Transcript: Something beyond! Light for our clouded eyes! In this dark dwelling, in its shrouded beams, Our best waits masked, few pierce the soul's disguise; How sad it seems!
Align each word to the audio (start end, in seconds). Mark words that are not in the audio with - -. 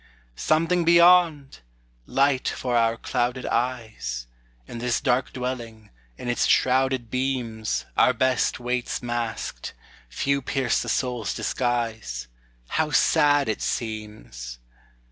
Something 0.35 0.83
beyond! 0.83 1.59
Light 2.07 2.47
for 2.47 2.75
our 2.75 2.97
clouded 2.97 3.45
eyes! 3.45 4.25
In 4.67 4.79
this 4.79 4.99
dark 4.99 5.31
dwelling, 5.31 5.91
in 6.17 6.27
its 6.27 6.47
shrouded 6.47 7.11
beams, 7.11 7.85
Our 7.95 8.11
best 8.13 8.59
waits 8.59 9.03
masked, 9.03 9.75
few 10.09 10.41
pierce 10.41 10.81
the 10.81 10.89
soul's 10.89 11.35
disguise; 11.35 12.27
How 12.69 12.89
sad 12.89 13.47
it 13.47 13.61
seems! 13.61 14.57